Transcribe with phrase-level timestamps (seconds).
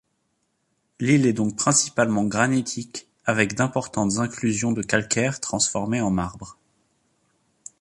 [0.99, 6.57] L'île est donc principalement granitique, avec d'importantes inclusions de calcaire transformé en marbre.